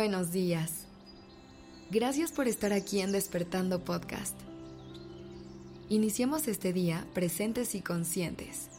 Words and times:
buenos 0.00 0.32
días. 0.32 0.86
Gracias 1.90 2.32
por 2.32 2.48
estar 2.48 2.72
aquí 2.72 3.00
en 3.00 3.12
Despertando 3.12 3.84
Podcast. 3.84 4.34
Iniciemos 5.90 6.48
este 6.48 6.72
día 6.72 7.06
presentes 7.12 7.74
y 7.74 7.82
conscientes. 7.82 8.70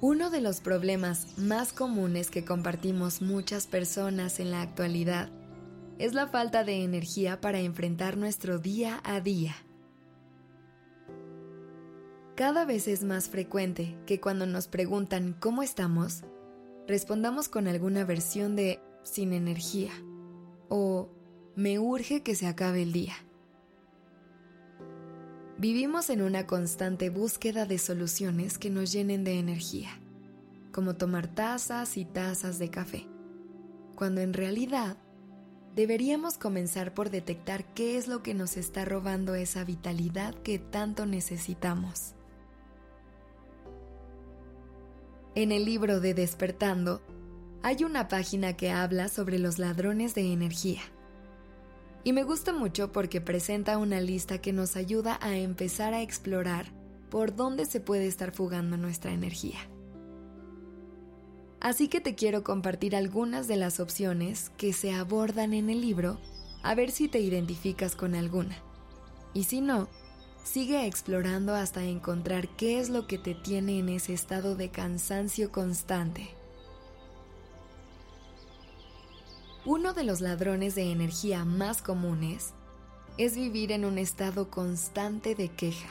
Uno 0.00 0.30
de 0.30 0.40
los 0.40 0.60
problemas 0.60 1.38
más 1.38 1.72
comunes 1.72 2.28
que 2.28 2.44
compartimos 2.44 3.22
muchas 3.22 3.68
personas 3.68 4.40
en 4.40 4.50
la 4.50 4.60
actualidad 4.60 5.30
es 6.00 6.12
la 6.12 6.26
falta 6.26 6.64
de 6.64 6.82
energía 6.82 7.40
para 7.40 7.60
enfrentar 7.60 8.16
nuestro 8.16 8.58
día 8.58 9.00
a 9.04 9.20
día. 9.20 9.54
Cada 12.34 12.64
vez 12.64 12.88
es 12.88 13.04
más 13.04 13.28
frecuente 13.28 13.96
que 14.06 14.18
cuando 14.18 14.44
nos 14.44 14.66
preguntan 14.66 15.36
cómo 15.38 15.62
estamos, 15.62 16.24
respondamos 16.86 17.48
con 17.48 17.68
alguna 17.68 18.04
versión 18.04 18.56
de 18.56 18.80
sin 19.02 19.32
energía 19.32 19.92
o 20.68 21.08
me 21.56 21.78
urge 21.78 22.22
que 22.22 22.34
se 22.34 22.46
acabe 22.46 22.82
el 22.82 22.92
día. 22.92 23.14
Vivimos 25.58 26.08
en 26.08 26.22
una 26.22 26.46
constante 26.46 27.10
búsqueda 27.10 27.66
de 27.66 27.78
soluciones 27.78 28.56
que 28.56 28.70
nos 28.70 28.92
llenen 28.92 29.24
de 29.24 29.38
energía, 29.38 29.90
como 30.72 30.96
tomar 30.96 31.26
tazas 31.26 31.98
y 31.98 32.06
tazas 32.06 32.58
de 32.58 32.70
café, 32.70 33.06
cuando 33.94 34.22
en 34.22 34.32
realidad 34.32 34.96
deberíamos 35.74 36.38
comenzar 36.38 36.94
por 36.94 37.10
detectar 37.10 37.74
qué 37.74 37.98
es 37.98 38.08
lo 38.08 38.22
que 38.22 38.32
nos 38.32 38.56
está 38.56 38.86
robando 38.86 39.34
esa 39.34 39.64
vitalidad 39.64 40.34
que 40.34 40.58
tanto 40.58 41.04
necesitamos. 41.04 42.14
En 45.40 45.52
el 45.52 45.64
libro 45.64 46.00
de 46.00 46.12
Despertando, 46.12 47.00
hay 47.62 47.82
una 47.84 48.08
página 48.08 48.58
que 48.58 48.70
habla 48.70 49.08
sobre 49.08 49.38
los 49.38 49.58
ladrones 49.58 50.14
de 50.14 50.34
energía 50.34 50.82
y 52.04 52.12
me 52.12 52.24
gusta 52.24 52.52
mucho 52.52 52.92
porque 52.92 53.22
presenta 53.22 53.78
una 53.78 54.02
lista 54.02 54.42
que 54.42 54.52
nos 54.52 54.76
ayuda 54.76 55.18
a 55.22 55.38
empezar 55.38 55.94
a 55.94 56.02
explorar 56.02 56.66
por 57.08 57.34
dónde 57.34 57.64
se 57.64 57.80
puede 57.80 58.06
estar 58.06 58.32
fugando 58.32 58.76
nuestra 58.76 59.14
energía. 59.14 59.60
Así 61.58 61.88
que 61.88 62.02
te 62.02 62.14
quiero 62.14 62.44
compartir 62.44 62.94
algunas 62.94 63.48
de 63.48 63.56
las 63.56 63.80
opciones 63.80 64.50
que 64.58 64.74
se 64.74 64.92
abordan 64.92 65.54
en 65.54 65.70
el 65.70 65.80
libro, 65.80 66.20
a 66.62 66.74
ver 66.74 66.90
si 66.90 67.08
te 67.08 67.18
identificas 67.18 67.96
con 67.96 68.14
alguna. 68.14 68.58
Y 69.32 69.44
si 69.44 69.62
no, 69.62 69.88
sigue 70.44 70.86
explorando 70.86 71.54
hasta 71.54 71.84
encontrar 71.84 72.48
qué 72.48 72.80
es 72.80 72.88
lo 72.90 73.06
que 73.06 73.18
te 73.18 73.34
tiene 73.34 73.78
en 73.78 73.88
ese 73.88 74.14
estado 74.14 74.56
de 74.56 74.70
cansancio 74.70 75.52
constante. 75.52 76.30
Uno 79.64 79.92
de 79.92 80.04
los 80.04 80.20
ladrones 80.20 80.74
de 80.74 80.90
energía 80.90 81.44
más 81.44 81.82
comunes 81.82 82.54
es 83.18 83.36
vivir 83.36 83.72
en 83.72 83.84
un 83.84 83.98
estado 83.98 84.50
constante 84.50 85.34
de 85.34 85.50
queja. 85.50 85.90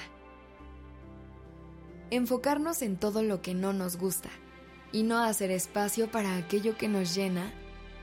Enfocarnos 2.10 2.82
en 2.82 2.98
todo 2.98 3.22
lo 3.22 3.44
que 3.44 3.54
no 3.54 3.72
nos 3.72 3.98
gusta 3.98 4.30
y 4.92 5.04
no 5.04 5.20
hacer 5.20 5.52
espacio 5.52 6.10
para 6.10 6.38
aquello 6.38 6.76
que 6.76 6.88
nos 6.88 7.14
llena 7.14 7.54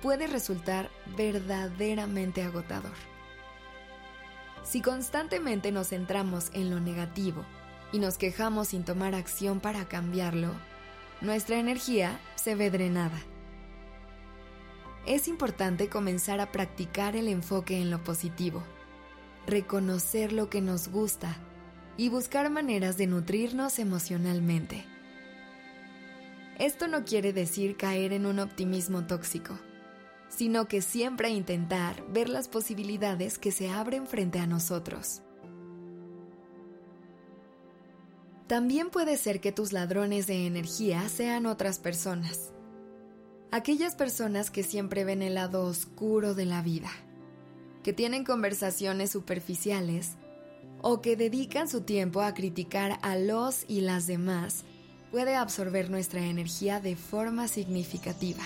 puede 0.00 0.28
resultar 0.28 0.88
verdaderamente 1.16 2.42
agotador. 2.42 3.15
Si 4.66 4.82
constantemente 4.82 5.72
nos 5.72 5.88
centramos 5.88 6.50
en 6.52 6.70
lo 6.70 6.80
negativo 6.80 7.46
y 7.92 8.00
nos 8.00 8.18
quejamos 8.18 8.68
sin 8.68 8.84
tomar 8.84 9.14
acción 9.14 9.60
para 9.60 9.86
cambiarlo, 9.86 10.50
nuestra 11.20 11.58
energía 11.58 12.20
se 12.34 12.54
ve 12.54 12.70
drenada 12.70 13.18
es 15.06 15.28
importante 15.28 15.88
comenzar 15.88 16.40
a 16.40 16.50
practicar 16.50 17.14
el 17.14 17.28
enfoque 17.28 17.80
en 17.80 17.90
lo 17.90 18.02
positivo, 18.02 18.64
reconocer 19.46 20.32
lo 20.32 20.50
que 20.50 20.60
nos 20.60 20.88
gusta 20.88 21.36
y 21.96 22.08
buscar 22.08 22.50
maneras 22.50 22.96
de 22.96 23.06
nutrirnos 23.06 23.78
emocionalmente. 23.78 24.84
Esto 26.58 26.88
no 26.88 27.04
quiere 27.04 27.32
decir 27.32 27.76
caer 27.76 28.12
en 28.12 28.26
un 28.26 28.40
optimismo 28.40 29.06
tóxico, 29.06 29.58
sino 30.28 30.68
que 30.68 30.82
siempre 30.82 31.30
intentar 31.30 32.04
ver 32.08 32.28
las 32.28 32.48
posibilidades 32.48 33.38
que 33.38 33.52
se 33.52 33.70
abren 33.70 34.06
frente 34.06 34.38
a 34.38 34.46
nosotros. 34.46 35.22
También 38.46 38.90
puede 38.90 39.16
ser 39.16 39.40
que 39.40 39.52
tus 39.52 39.72
ladrones 39.72 40.26
de 40.26 40.46
energía 40.46 41.08
sean 41.08 41.46
otras 41.46 41.78
personas 41.78 42.52
aquellas 43.50 43.94
personas 43.94 44.50
que 44.50 44.62
siempre 44.62 45.04
ven 45.04 45.22
el 45.22 45.34
lado 45.34 45.64
oscuro 45.64 46.34
de 46.34 46.44
la 46.44 46.62
vida, 46.62 46.90
que 47.82 47.92
tienen 47.92 48.24
conversaciones 48.24 49.10
superficiales 49.10 50.12
o 50.82 51.00
que 51.00 51.16
dedican 51.16 51.68
su 51.68 51.80
tiempo 51.80 52.20
a 52.20 52.34
criticar 52.34 52.98
a 53.02 53.16
los 53.16 53.64
y 53.68 53.80
las 53.80 54.06
demás, 54.06 54.64
puede 55.10 55.36
absorber 55.36 55.90
nuestra 55.90 56.20
energía 56.20 56.80
de 56.80 56.96
forma 56.96 57.48
significativa. 57.48 58.44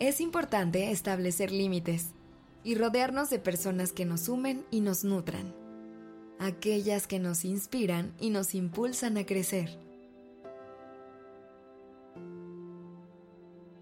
Es 0.00 0.20
importante 0.20 0.90
establecer 0.90 1.52
límites 1.52 2.08
y 2.64 2.74
rodearnos 2.74 3.30
de 3.30 3.38
personas 3.38 3.92
que 3.92 4.04
nos 4.04 4.22
sumen 4.22 4.64
y 4.72 4.80
nos 4.80 5.04
nutran, 5.04 5.54
aquellas 6.40 7.06
que 7.06 7.20
nos 7.20 7.44
inspiran 7.44 8.12
y 8.18 8.30
nos 8.30 8.56
impulsan 8.56 9.16
a 9.16 9.24
crecer 9.24 9.78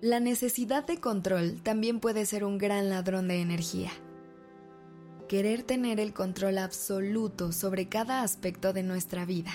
La 0.01 0.21
necesidad 0.21 0.87
de 0.87 1.01
control 1.01 1.61
también 1.65 1.99
puede 1.99 2.25
ser 2.25 2.45
un 2.45 2.57
gran 2.57 2.89
ladrón 2.89 3.27
de 3.27 3.41
energía. 3.41 3.91
Querer 5.29 5.65
tener 5.65 5.99
el 5.99 6.15
control 6.15 6.59
absoluto 6.59 7.51
sobre 7.51 7.89
cada 7.89 8.23
aspecto 8.23 8.73
de 8.73 8.85
nuestra 8.85 9.25
vida. 9.25 9.51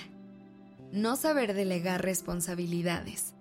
No 0.91 1.15
saber 1.15 1.53
delegar 1.53 2.03
responsabilidades. 2.03 3.35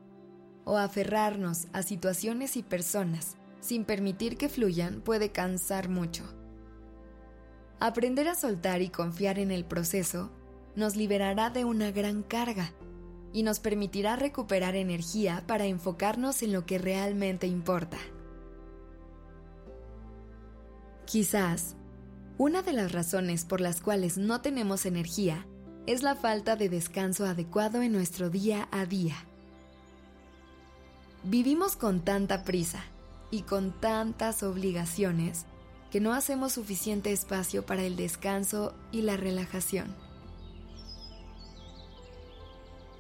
O 0.65 0.79
aferrarnos 0.79 1.67
a 1.73 1.83
situaciones 1.83 2.57
y 2.57 2.63
personas 2.63 3.37
sin 3.61 3.85
permitir 3.85 4.37
que 4.37 4.49
fluyan 4.49 5.01
puede 5.01 5.31
cansar 5.31 5.89
mucho. 5.89 6.25
Aprender 7.81 8.29
a 8.29 8.35
soltar 8.35 8.83
y 8.83 8.91
confiar 8.91 9.39
en 9.39 9.51
el 9.51 9.65
proceso 9.65 10.31
nos 10.77 10.97
liberará 10.97 11.51
de 11.51 11.65
una 11.65 11.91
gran 11.91 12.23
carga 12.23 12.73
y 13.33 13.43
nos 13.43 13.61
permitirá 13.61 14.17
recuperar 14.17 14.77
energía 14.77 15.45
para 15.47 15.65
enfocarnos 15.65 16.43
en 16.43 16.53
lo 16.53 16.67
que 16.67 16.79
realmente 16.79 17.47
importa. 17.47 17.99
Quizás, 21.07 21.77
una 22.39 22.63
de 22.63 22.73
las 22.73 22.93
razones 22.93 23.45
por 23.45 23.61
las 23.61 23.81
cuales 23.81 24.19
no 24.19 24.41
tenemos 24.41 24.87
energía 24.87 25.47
es 25.87 26.03
la 26.03 26.15
falta 26.15 26.57
de 26.57 26.69
descanso 26.69 27.27
adecuado 27.27 27.83
en 27.83 27.93
nuestro 27.93 28.31
día 28.31 28.69
a 28.71 28.87
día. 28.87 29.17
Vivimos 31.25 31.77
con 31.77 32.01
tanta 32.01 32.43
prisa 32.43 32.83
y 33.31 33.43
con 33.43 33.71
tantas 33.71 34.43
obligaciones 34.43 35.47
que 35.93 36.01
no 36.01 36.15
hacemos 36.15 36.53
suficiente 36.53 37.13
espacio 37.13 37.65
para 37.65 37.83
el 37.85 37.95
descanso 37.95 38.75
y 38.91 39.03
la 39.03 39.17
relajación. 39.17 39.95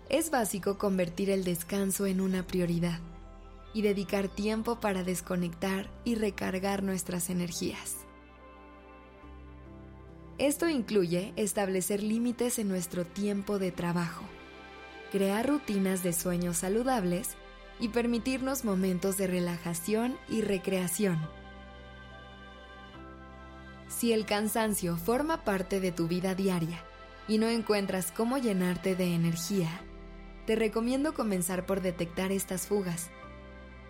Es 0.08 0.30
básico 0.30 0.78
convertir 0.78 1.30
el 1.30 1.42
descanso 1.42 2.06
en 2.06 2.20
una 2.20 2.46
prioridad 2.46 3.00
y 3.74 3.82
dedicar 3.82 4.28
tiempo 4.28 4.78
para 4.78 5.02
desconectar 5.02 5.90
y 6.04 6.14
recargar 6.14 6.84
nuestras 6.84 7.28
energías. 7.28 7.96
Esto 10.38 10.68
incluye 10.68 11.32
establecer 11.34 12.04
límites 12.04 12.60
en 12.60 12.68
nuestro 12.68 13.04
tiempo 13.04 13.58
de 13.58 13.72
trabajo, 13.72 14.24
crear 15.10 15.48
rutinas 15.48 16.04
de 16.04 16.12
sueños 16.12 16.58
saludables 16.58 17.36
y 17.82 17.88
permitirnos 17.88 18.64
momentos 18.64 19.16
de 19.16 19.26
relajación 19.26 20.16
y 20.28 20.42
recreación. 20.42 21.18
Si 23.88 24.12
el 24.12 24.24
cansancio 24.24 24.96
forma 24.96 25.42
parte 25.42 25.80
de 25.80 25.90
tu 25.90 26.06
vida 26.06 26.36
diaria 26.36 26.80
y 27.26 27.38
no 27.38 27.48
encuentras 27.48 28.12
cómo 28.12 28.38
llenarte 28.38 28.94
de 28.94 29.16
energía, 29.16 29.68
te 30.46 30.54
recomiendo 30.54 31.12
comenzar 31.12 31.66
por 31.66 31.80
detectar 31.80 32.30
estas 32.30 32.68
fugas 32.68 33.10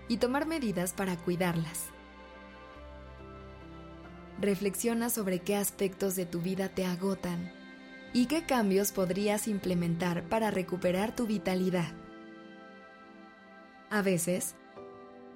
y 0.09 0.17
tomar 0.17 0.47
medidas 0.47 0.95
para 0.95 1.19
cuidarlas. 1.19 1.91
Reflexiona 4.41 5.11
sobre 5.11 5.41
qué 5.41 5.55
aspectos 5.55 6.17
de 6.17 6.25
tu 6.25 6.41
vida 6.41 6.71
te 6.71 6.87
agotan 6.87 7.53
y 8.15 8.25
qué 8.25 8.47
cambios 8.47 8.91
podrías 8.91 9.49
implementar 9.49 10.23
para 10.31 10.51
recuperar 10.51 11.15
tu 11.15 11.27
vitalidad. 11.27 12.02
A 13.93 14.01
veces, 14.01 14.55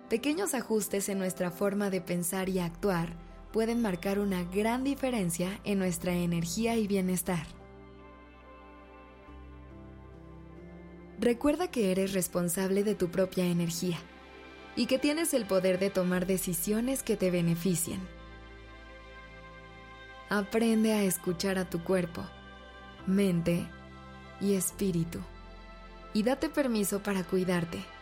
pequeños 0.09 0.55
ajustes 0.55 1.11
en 1.11 1.19
nuestra 1.19 1.51
forma 1.51 1.91
de 1.91 2.01
pensar 2.01 2.49
y 2.49 2.59
actuar 2.59 3.11
pueden 3.53 3.83
marcar 3.83 4.19
una 4.19 4.45
gran 4.45 4.83
diferencia 4.83 5.61
en 5.65 5.79
nuestra 5.79 6.15
energía 6.15 6.75
y 6.77 6.87
bienestar. 6.87 7.47
Recuerda 11.21 11.71
que 11.71 11.93
eres 11.93 12.15
responsable 12.15 12.83
de 12.83 12.95
tu 12.95 13.11
propia 13.11 13.45
energía 13.45 13.99
y 14.75 14.87
que 14.87 14.99
tienes 14.99 15.35
el 15.35 15.45
poder 15.45 15.79
de 15.79 15.91
tomar 15.91 16.25
decisiones 16.25 17.03
que 17.03 17.19
te 17.19 17.31
beneficien. 17.31 18.01
Aprende 20.31 20.95
a 20.95 21.03
escuchar 21.03 21.59
a 21.59 21.69
tu 21.69 21.85
cuerpo, 21.85 22.25
mente 23.07 23.69
y 24.41 24.55
espíritu 24.55 25.21
y 26.15 26.23
date 26.23 26.49
permiso 26.49 27.03
para 27.03 27.23
cuidarte. 27.23 27.96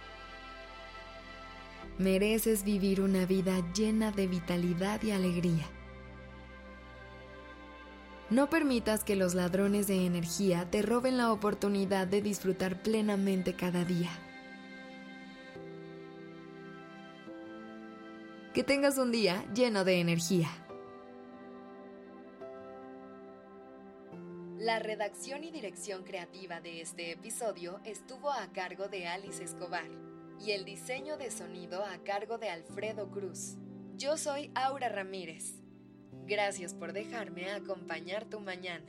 Mereces 1.99 2.65
vivir 2.65 3.01
una 3.01 3.25
vida 3.25 3.55
llena 3.73 4.11
de 4.11 4.27
vitalidad 4.27 5.01
y 5.05 5.13
alegría. 5.13 5.65
No 8.31 8.51
permitas 8.51 9.05
que 9.05 9.15
los 9.15 9.35
ladrones 9.35 9.87
de 9.87 10.05
energía 10.05 10.69
te 10.69 10.83
roben 10.83 11.19
la 11.19 11.31
oportunidad 11.31 12.09
de 12.09 12.21
disfrutar 12.21 12.83
plenamente 12.83 13.55
cada 13.55 13.85
día. 13.85 14.11
Que 18.55 18.65
tengas 18.65 18.99
un 18.99 19.13
día 19.13 19.45
lleno 19.55 19.85
de 19.85 20.01
energía. 20.01 20.49
La 24.59 24.81
redacción 24.81 25.45
y 25.45 25.53
dirección 25.53 26.03
creativa 26.03 26.61
de 26.61 26.81
este 26.81 27.13
episodio 27.13 27.79
estuvo 27.85 28.33
a 28.33 28.49
cargo 28.53 28.89
de 28.89 29.07
Alice 29.07 29.45
Escobar 29.45 30.14
y 30.41 30.53
el 30.53 30.65
diseño 30.65 31.17
de 31.17 31.31
sonido 31.31 31.85
a 31.85 31.99
cargo 32.05 32.39
de 32.39 32.49
Alfredo 32.49 33.11
Cruz. 33.11 33.57
Yo 33.97 34.17
soy 34.17 34.51
Aura 34.55 34.89
Ramírez. 34.89 35.55
Gracias 36.27 36.75
por 36.75 36.93
dejarme 36.93 37.51
acompañar 37.51 38.25
tu 38.25 38.41
mañana. 38.41 38.87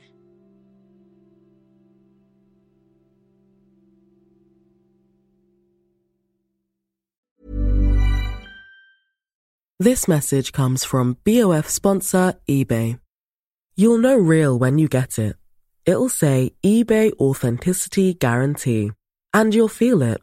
This 9.78 10.08
message 10.08 10.52
comes 10.52 10.84
from 10.84 11.18
BOF 11.22 11.68
sponsor 11.68 12.34
eBay. 12.48 12.98
You'll 13.76 13.98
know 13.98 14.16
real 14.16 14.58
when 14.58 14.78
you 14.78 14.88
get 14.88 15.18
it. 15.18 15.36
It'll 15.84 16.08
say 16.08 16.54
eBay 16.64 17.12
Authenticity 17.20 18.14
Guarantee. 18.14 18.92
And 19.34 19.54
you'll 19.54 19.68
feel 19.68 20.00
it. 20.00 20.22